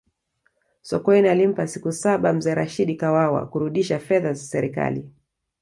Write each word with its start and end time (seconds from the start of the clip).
sokoine 0.81 1.29
alimpa 1.31 1.67
siku 1.67 1.91
saba 1.91 2.33
mzee 2.33 2.55
rashidi 2.55 2.95
kawawa 2.95 3.47
kurudisha 3.47 3.99
fedha 3.99 4.33
za 4.33 4.43
serikali 4.43 5.09